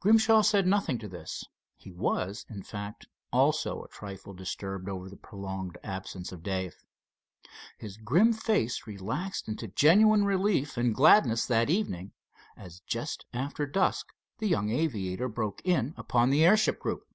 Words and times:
Grimshaw 0.00 0.42
said 0.42 0.66
nothing 0.66 0.98
to 0.98 1.06
this. 1.06 1.44
He 1.76 1.92
was, 1.92 2.44
in 2.48 2.64
fact, 2.64 3.06
also 3.32 3.84
a 3.84 3.88
trifle 3.88 4.34
disturbed 4.34 4.88
over 4.88 5.08
the 5.08 5.16
prolonged 5.16 5.78
absence 5.84 6.32
of 6.32 6.42
Dave. 6.42 6.82
His 7.78 7.96
grim 7.96 8.32
face 8.32 8.88
relaxed 8.88 9.46
into 9.46 9.68
genuine 9.68 10.24
relief 10.24 10.76
and 10.76 10.92
gladness 10.92 11.46
that 11.46 11.70
evening, 11.70 12.10
as, 12.56 12.80
just 12.80 13.26
after 13.32 13.64
dusk, 13.64 14.08
the 14.38 14.48
young 14.48 14.70
aviator 14.70 15.28
broke 15.28 15.62
in 15.64 15.94
upon 15.96 16.30
the 16.30 16.44
airship 16.44 16.80
group. 16.80 17.06